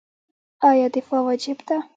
[0.69, 1.83] آیا دفاع واجب ده؟